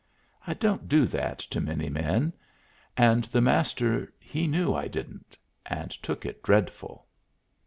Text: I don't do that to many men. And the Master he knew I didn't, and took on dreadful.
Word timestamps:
I 0.47 0.55
don't 0.55 0.89
do 0.89 1.05
that 1.05 1.37
to 1.37 1.61
many 1.61 1.87
men. 1.87 2.33
And 2.97 3.25
the 3.25 3.39
Master 3.39 4.11
he 4.19 4.47
knew 4.47 4.73
I 4.73 4.87
didn't, 4.87 5.37
and 5.63 5.91
took 5.91 6.25
on 6.25 6.33
dreadful. 6.41 7.05